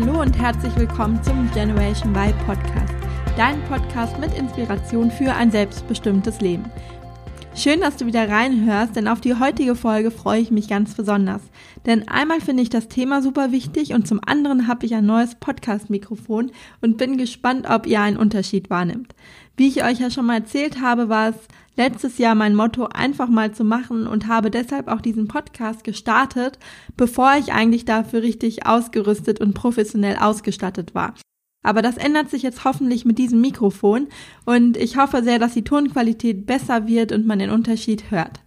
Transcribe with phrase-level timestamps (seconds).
[0.00, 2.94] Hallo und herzlich willkommen zum Generation Y Podcast,
[3.36, 6.70] dein Podcast mit Inspiration für ein selbstbestimmtes Leben.
[7.56, 11.42] Schön, dass du wieder reinhörst, denn auf die heutige Folge freue ich mich ganz besonders.
[11.84, 15.34] Denn einmal finde ich das Thema super wichtig und zum anderen habe ich ein neues
[15.34, 19.16] Podcast-Mikrofon und bin gespannt, ob ihr einen Unterschied wahrnimmt.
[19.56, 21.36] Wie ich euch ja schon mal erzählt habe, war es
[21.78, 26.58] letztes Jahr mein Motto, einfach mal zu machen und habe deshalb auch diesen Podcast gestartet,
[26.96, 31.14] bevor ich eigentlich dafür richtig ausgerüstet und professionell ausgestattet war.
[31.64, 34.08] Aber das ändert sich jetzt hoffentlich mit diesem Mikrofon
[34.44, 38.40] und ich hoffe sehr, dass die Tonqualität besser wird und man den Unterschied hört.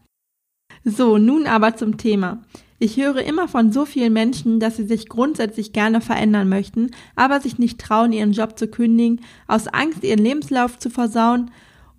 [0.84, 2.42] So, nun aber zum Thema.
[2.80, 7.40] Ich höre immer von so vielen Menschen, dass sie sich grundsätzlich gerne verändern möchten, aber
[7.40, 11.52] sich nicht trauen, ihren Job zu kündigen, aus Angst, ihren Lebenslauf zu versauen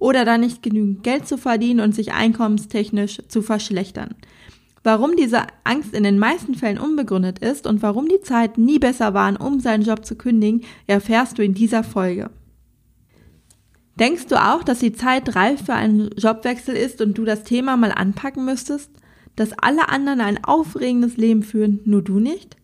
[0.02, 4.16] oder dann nicht genügend Geld zu verdienen und sich einkommenstechnisch zu verschlechtern.
[4.82, 9.14] Warum diese Angst in den meisten Fällen unbegründet ist und warum die Zeiten nie besser
[9.14, 12.30] waren, um seinen Job zu kündigen, erfährst du in dieser Folge.
[14.00, 17.76] Denkst du auch, dass die Zeit reif für einen Jobwechsel ist und du das Thema
[17.76, 18.90] mal anpacken müsstest?
[19.36, 22.56] Dass alle anderen ein aufregendes Leben führen, nur du nicht?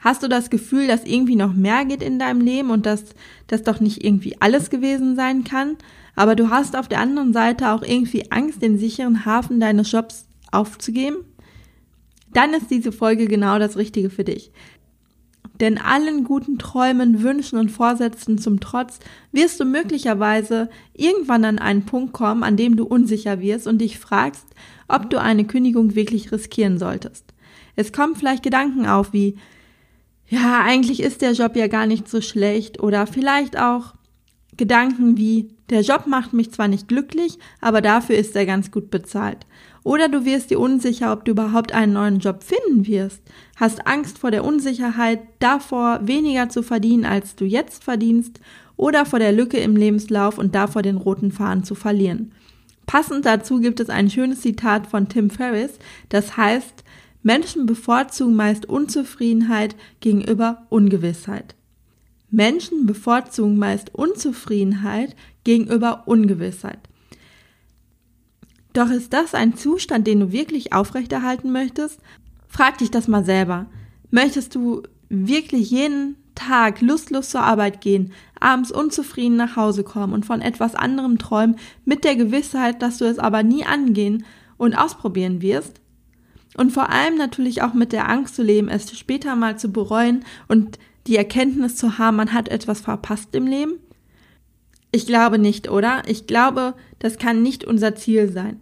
[0.00, 3.04] Hast du das Gefühl, dass irgendwie noch mehr geht in deinem Leben und dass
[3.46, 5.76] das doch nicht irgendwie alles gewesen sein kann?
[6.16, 10.26] Aber du hast auf der anderen Seite auch irgendwie Angst, den sicheren Hafen deines Jobs
[10.50, 11.18] aufzugeben,
[12.32, 14.52] dann ist diese Folge genau das Richtige für dich.
[15.60, 18.98] Denn allen guten Träumen, Wünschen und Vorsätzen zum Trotz
[19.30, 23.98] wirst du möglicherweise irgendwann an einen Punkt kommen, an dem du unsicher wirst und dich
[23.98, 24.46] fragst,
[24.88, 27.26] ob du eine Kündigung wirklich riskieren solltest.
[27.76, 29.36] Es kommen vielleicht Gedanken auf wie,
[30.30, 33.94] ja, eigentlich ist der Job ja gar nicht so schlecht oder vielleicht auch
[34.56, 38.90] Gedanken wie, der Job macht mich zwar nicht glücklich, aber dafür ist er ganz gut
[38.90, 39.38] bezahlt.
[39.82, 43.22] Oder du wirst dir unsicher, ob du überhaupt einen neuen Job finden wirst,
[43.56, 48.40] hast Angst vor der Unsicherheit, davor weniger zu verdienen, als du jetzt verdienst,
[48.76, 52.32] oder vor der Lücke im Lebenslauf und davor den roten Faden zu verlieren.
[52.86, 56.79] Passend dazu gibt es ein schönes Zitat von Tim Ferriss, das heißt,
[57.22, 61.54] Menschen bevorzugen meist Unzufriedenheit gegenüber Ungewissheit.
[62.30, 66.78] Menschen bevorzugen meist Unzufriedenheit gegenüber Ungewissheit.
[68.72, 72.00] Doch ist das ein Zustand, den du wirklich aufrechterhalten möchtest?
[72.46, 73.66] Frag dich das mal selber.
[74.10, 80.24] Möchtest du wirklich jeden Tag lustlos zur Arbeit gehen, abends unzufrieden nach Hause kommen und
[80.24, 84.24] von etwas anderem träumen, mit der Gewissheit, dass du es aber nie angehen
[84.56, 85.80] und ausprobieren wirst?
[86.56, 90.24] Und vor allem natürlich auch mit der Angst zu leben, es später mal zu bereuen
[90.48, 93.74] und die Erkenntnis zu haben, man hat etwas verpasst im Leben?
[94.92, 96.02] Ich glaube nicht, oder?
[96.06, 98.60] Ich glaube, das kann nicht unser Ziel sein.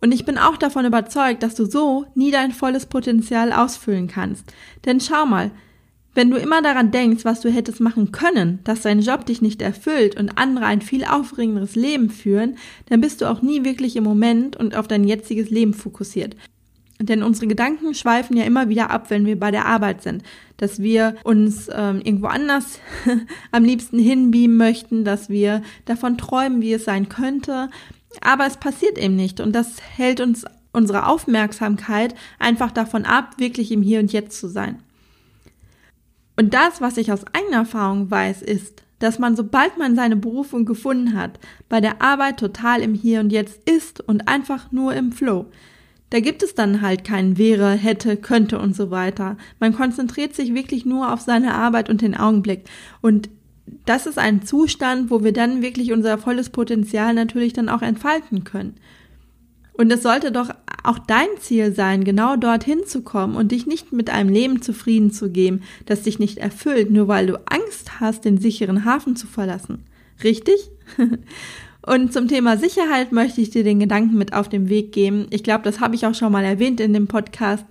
[0.00, 4.52] Und ich bin auch davon überzeugt, dass du so nie dein volles Potenzial ausfüllen kannst.
[4.84, 5.50] Denn schau mal,
[6.14, 9.62] wenn du immer daran denkst, was du hättest machen können, dass dein Job dich nicht
[9.62, 12.56] erfüllt und andere ein viel aufregenderes Leben führen,
[12.86, 16.36] dann bist du auch nie wirklich im Moment und auf dein jetziges Leben fokussiert.
[17.06, 20.22] Denn unsere Gedanken schweifen ja immer wieder ab, wenn wir bei der Arbeit sind.
[20.56, 22.78] Dass wir uns ähm, irgendwo anders
[23.50, 27.70] am liebsten hinbeamen möchten, dass wir davon träumen, wie es sein könnte.
[28.20, 29.40] Aber es passiert eben nicht.
[29.40, 34.48] Und das hält uns unsere Aufmerksamkeit einfach davon ab, wirklich im Hier und Jetzt zu
[34.48, 34.82] sein.
[36.36, 40.64] Und das, was ich aus eigener Erfahrung weiß, ist, dass man, sobald man seine Berufung
[40.64, 41.38] gefunden hat,
[41.68, 45.46] bei der Arbeit total im Hier und Jetzt ist und einfach nur im Flow.
[46.14, 49.36] Da gibt es dann halt kein wäre, hätte, könnte und so weiter.
[49.58, 52.66] Man konzentriert sich wirklich nur auf seine Arbeit und den Augenblick.
[53.02, 53.28] Und
[53.84, 58.44] das ist ein Zustand, wo wir dann wirklich unser volles Potenzial natürlich dann auch entfalten
[58.44, 58.76] können.
[59.72, 60.50] Und es sollte doch
[60.84, 65.10] auch dein Ziel sein, genau dorthin zu kommen und dich nicht mit einem Leben zufrieden
[65.10, 69.26] zu geben, das dich nicht erfüllt, nur weil du Angst hast, den sicheren Hafen zu
[69.26, 69.82] verlassen.
[70.22, 70.70] Richtig?
[71.86, 75.26] Und zum Thema Sicherheit möchte ich dir den Gedanken mit auf den Weg geben.
[75.30, 77.64] Ich glaube, das habe ich auch schon mal erwähnt in dem Podcast,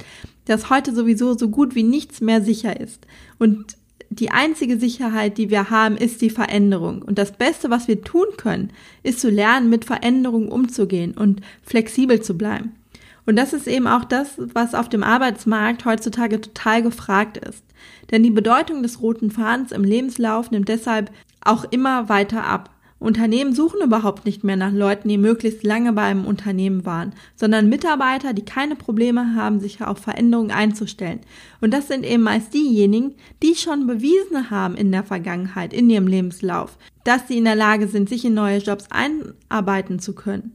[0.46, 3.08] dass heute sowieso so gut wie nichts mehr sicher ist.
[3.40, 3.76] Und
[4.10, 7.02] die einzige Sicherheit, die wir haben, ist die Veränderung.
[7.02, 8.70] Und das Beste, was wir tun können,
[9.02, 12.74] ist zu lernen, mit Veränderungen umzugehen und flexibel zu bleiben.
[13.26, 17.64] Und das ist eben auch das, was auf dem Arbeitsmarkt heutzutage total gefragt ist.
[18.12, 21.10] Denn die Bedeutung des roten Fadens im Lebenslauf nimmt deshalb
[21.42, 22.70] auch immer weiter ab.
[23.04, 27.68] Unternehmen suchen überhaupt nicht mehr nach Leuten, die möglichst lange bei einem Unternehmen waren, sondern
[27.68, 31.20] Mitarbeiter, die keine Probleme haben, sich auf Veränderungen einzustellen.
[31.60, 36.08] Und das sind eben meist diejenigen, die schon bewiesen haben in der Vergangenheit, in ihrem
[36.08, 40.54] Lebenslauf, dass sie in der Lage sind, sich in neue Jobs einarbeiten zu können.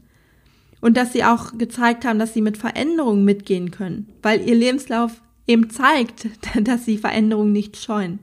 [0.81, 5.21] Und dass sie auch gezeigt haben, dass sie mit Veränderungen mitgehen können, weil ihr Lebenslauf
[5.47, 6.29] eben zeigt,
[6.67, 8.21] dass sie Veränderungen nicht scheuen.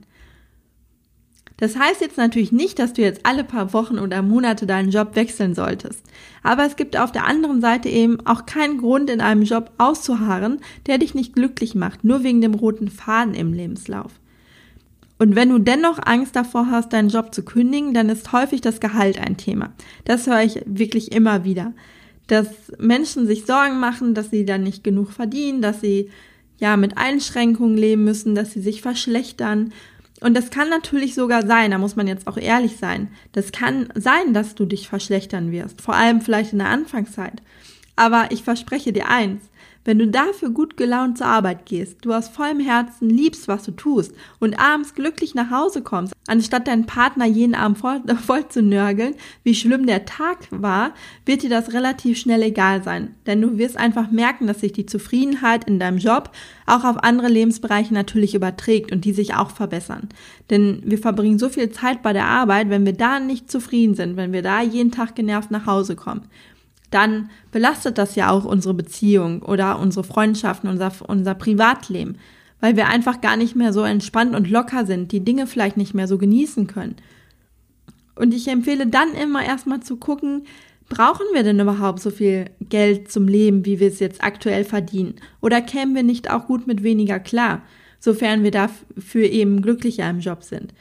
[1.57, 5.16] Das heißt jetzt natürlich nicht, dass du jetzt alle paar Wochen oder Monate deinen Job
[5.16, 6.04] wechseln solltest.
[6.44, 10.60] Aber es gibt auf der anderen Seite eben auch keinen Grund, in einem Job auszuharren,
[10.86, 14.12] der dich nicht glücklich macht, nur wegen dem roten Faden im Lebenslauf.
[15.18, 18.81] Und wenn du dennoch Angst davor hast, deinen Job zu kündigen, dann ist häufig das
[18.81, 19.74] Gehalt ein Thema.
[20.04, 21.72] Das höre ich wirklich immer wieder.
[22.28, 22.48] Dass
[22.80, 26.10] Menschen sich Sorgen machen, dass sie dann nicht genug verdienen, dass sie
[26.57, 29.72] ja mit Einschränkungen leben müssen, dass sie sich verschlechtern
[30.21, 33.09] und das kann natürlich sogar sein, da muss man jetzt auch ehrlich sein.
[33.33, 37.41] Das kann sein, dass du dich verschlechtern wirst, vor allem vielleicht in der Anfangszeit.
[37.95, 39.42] Aber ich verspreche dir eins,
[39.86, 43.71] wenn du dafür gut gelaunt zur Arbeit gehst, du aus vollem Herzen liebst, was du
[43.71, 48.63] tust und abends glücklich nach Hause kommst, anstatt deinen Partner jeden Abend voll, voll zu
[48.63, 49.13] nörgeln,
[49.44, 50.95] wie schlimm der Tag war,
[51.27, 53.13] wird dir das relativ schnell egal sein.
[53.27, 56.31] Denn du wirst einfach merken, dass sich die Zufriedenheit in deinem Job
[56.65, 60.09] auch auf andere Lebensbereiche natürlich überträgt und die sich auch verbessern.
[60.50, 64.18] Denn wir verbringen so viel Zeit bei der Arbeit, wenn wir da nicht zufrieden sind,
[64.18, 66.24] wenn wir da jeden Tag genervt nach Hause kommen
[66.95, 72.18] dann belastet das ja auch unsere Beziehung oder unsere Freundschaften, unser, unser Privatleben,
[72.62, 75.94] weil wir einfach gar nicht mehr so entspannt und locker sind, die Dinge vielleicht nicht
[75.94, 76.95] mehr so genießen können.
[78.15, 80.44] Und ich empfehle dann immer erstmal zu gucken,
[80.88, 85.15] brauchen wir denn überhaupt so viel Geld zum Leben, wie wir es jetzt aktuell verdienen?
[85.42, 87.62] Oder kämen wir nicht auch gut mit weniger klar,
[88.00, 90.74] sofern wir dafür eben glücklicher im Job sind?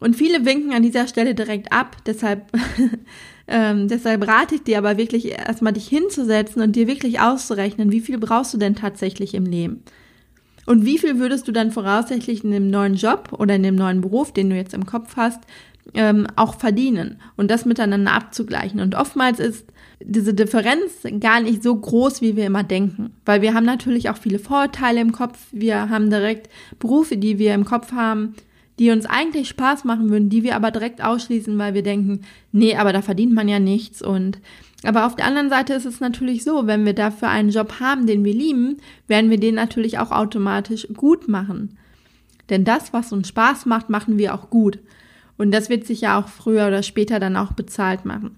[0.00, 2.50] Und viele winken an dieser Stelle direkt ab, deshalb
[3.48, 8.02] Ähm, deshalb rate ich dir aber wirklich erstmal dich hinzusetzen und dir wirklich auszurechnen, wie
[8.02, 9.82] viel brauchst du denn tatsächlich im Leben.
[10.66, 14.02] Und wie viel würdest du dann voraussichtlich in dem neuen Job oder in dem neuen
[14.02, 15.40] Beruf, den du jetzt im Kopf hast,
[15.94, 18.80] ähm, auch verdienen und das miteinander abzugleichen.
[18.80, 19.64] Und oftmals ist
[20.00, 24.18] diese Differenz gar nicht so groß, wie wir immer denken, weil wir haben natürlich auch
[24.18, 25.38] viele Vorurteile im Kopf.
[25.52, 28.34] Wir haben direkt Berufe, die wir im Kopf haben,
[28.78, 32.20] die uns eigentlich Spaß machen würden, die wir aber direkt ausschließen, weil wir denken,
[32.52, 34.38] nee, aber da verdient man ja nichts und
[34.84, 38.06] aber auf der anderen Seite ist es natürlich so, wenn wir dafür einen Job haben,
[38.06, 38.76] den wir lieben,
[39.08, 41.76] werden wir den natürlich auch automatisch gut machen.
[42.48, 44.78] Denn das, was uns Spaß macht, machen wir auch gut.
[45.36, 48.36] Und das wird sich ja auch früher oder später dann auch bezahlt machen.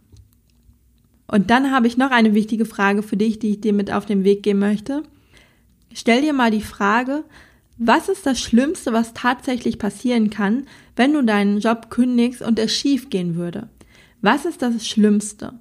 [1.27, 4.07] Und dann habe ich noch eine wichtige Frage für dich, die ich dir mit auf
[4.07, 5.03] den Weg geben möchte.
[5.93, 7.25] Stell dir mal die Frage,
[7.83, 10.67] was ist das Schlimmste, was tatsächlich passieren kann,
[10.97, 13.71] wenn du deinen Job kündigst und es schief gehen würde?
[14.21, 15.55] Was ist das Schlimmste?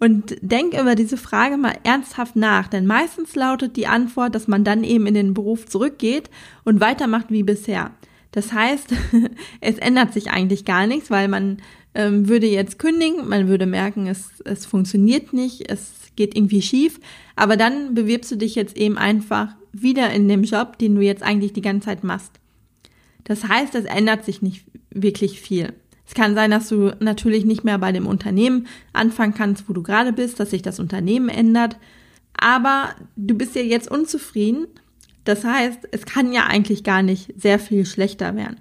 [0.00, 4.64] Und denk über diese Frage mal ernsthaft nach, denn meistens lautet die Antwort, dass man
[4.64, 6.30] dann eben in den Beruf zurückgeht
[6.64, 7.90] und weitermacht wie bisher.
[8.36, 8.92] Das heißt,
[9.62, 11.56] es ändert sich eigentlich gar nichts, weil man
[11.94, 17.00] ähm, würde jetzt kündigen, man würde merken, es, es funktioniert nicht, es geht irgendwie schief,
[17.34, 21.22] aber dann bewirbst du dich jetzt eben einfach wieder in dem Job, den du jetzt
[21.22, 22.32] eigentlich die ganze Zeit machst.
[23.24, 25.72] Das heißt, es ändert sich nicht wirklich viel.
[26.06, 29.82] Es kann sein, dass du natürlich nicht mehr bei dem Unternehmen anfangen kannst, wo du
[29.82, 31.78] gerade bist, dass sich das Unternehmen ändert.
[32.38, 34.66] Aber du bist ja jetzt unzufrieden.
[35.26, 38.60] Das heißt, es kann ja eigentlich gar nicht sehr viel schlechter werden.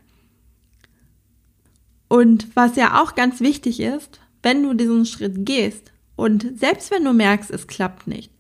[2.08, 7.06] Und was ja auch ganz wichtig ist, wenn du diesen Schritt gehst und selbst wenn
[7.06, 8.32] du merkst, es klappt nicht,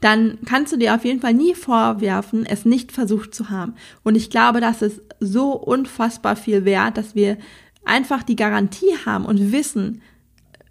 [0.00, 3.74] dann kannst du dir auf jeden Fall nie vorwerfen, es nicht versucht zu haben.
[4.02, 7.36] Und ich glaube, das ist so unfassbar viel wert, dass wir
[7.84, 10.00] einfach die Garantie haben und wissen,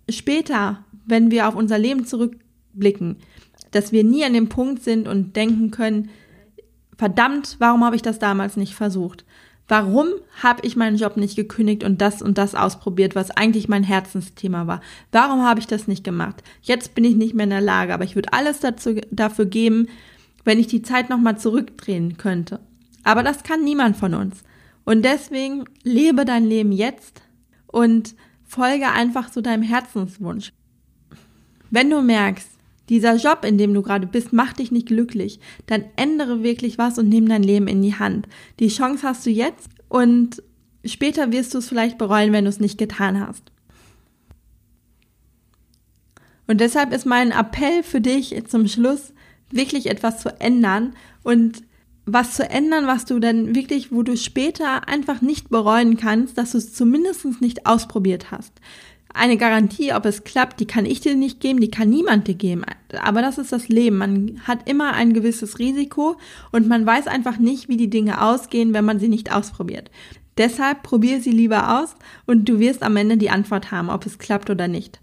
[0.10, 3.18] später, wenn wir auf unser Leben zurückblicken,
[3.70, 6.10] dass wir nie an dem Punkt sind und denken können,
[6.98, 9.26] verdammt, warum habe ich das damals nicht versucht?
[9.68, 10.08] Warum
[10.42, 14.68] habe ich meinen Job nicht gekündigt und das und das ausprobiert, was eigentlich mein Herzensthema
[14.68, 14.82] war?
[15.12, 16.44] Warum habe ich das nicht gemacht?
[16.62, 19.88] Jetzt bin ich nicht mehr in der Lage, aber ich würde alles dazu, dafür geben,
[20.44, 22.60] wenn ich die Zeit nochmal zurückdrehen könnte.
[23.04, 24.44] Aber das kann niemand von uns.
[24.84, 27.22] Und deswegen lebe dein Leben jetzt
[27.68, 30.52] und folge einfach so deinem Herzenswunsch.
[31.70, 32.50] Wenn du merkst,
[32.90, 36.98] dieser Job, in dem du gerade bist, macht dich nicht glücklich, dann ändere wirklich was
[36.98, 38.28] und nimm dein Leben in die Hand.
[38.60, 40.44] Die Chance hast du jetzt und
[40.84, 43.52] später wirst du es vielleicht bereuen, wenn du es nicht getan hast.
[46.46, 49.14] Und deshalb ist mein Appell für dich zum Schluss,
[49.50, 51.64] wirklich etwas zu ändern und
[52.06, 56.52] was zu ändern, was du dann wirklich, wo du später einfach nicht bereuen kannst, dass
[56.52, 58.60] du es zumindest nicht ausprobiert hast
[59.14, 62.34] eine Garantie, ob es klappt, die kann ich dir nicht geben, die kann niemand dir
[62.34, 62.64] geben.
[63.02, 63.98] Aber das ist das Leben.
[63.98, 66.18] Man hat immer ein gewisses Risiko
[66.52, 69.92] und man weiß einfach nicht, wie die Dinge ausgehen, wenn man sie nicht ausprobiert.
[70.38, 74.18] Deshalb probiere sie lieber aus und du wirst am Ende die Antwort haben, ob es
[74.18, 75.00] klappt oder nicht.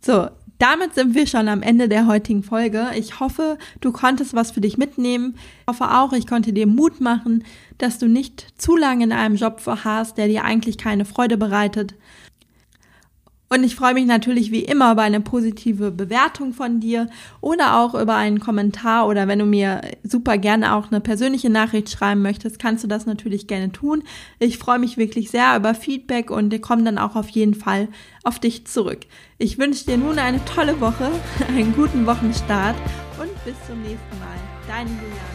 [0.00, 2.88] So, damit sind wir schon am Ende der heutigen Folge.
[2.96, 5.36] Ich hoffe, du konntest was für dich mitnehmen.
[5.62, 7.44] Ich hoffe auch, ich konnte dir Mut machen,
[7.78, 11.94] dass du nicht zu lange in einem Job verharrst, der dir eigentlich keine Freude bereitet.
[13.54, 17.08] Und ich freue mich natürlich wie immer über eine positive Bewertung von dir
[17.40, 21.88] oder auch über einen Kommentar oder wenn du mir super gerne auch eine persönliche Nachricht
[21.88, 24.02] schreiben möchtest, kannst du das natürlich gerne tun.
[24.40, 27.86] Ich freue mich wirklich sehr über Feedback und ich komme dann auch auf jeden Fall
[28.24, 29.02] auf dich zurück.
[29.38, 31.12] Ich wünsche dir nun eine tolle Woche,
[31.48, 32.74] einen guten Wochenstart
[33.20, 34.36] und bis zum nächsten Mal.
[34.66, 35.33] Deine Juliane.